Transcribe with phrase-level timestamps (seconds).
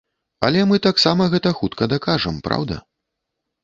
[0.47, 2.85] Але мы таксама гэта хутка дакажам, праўда?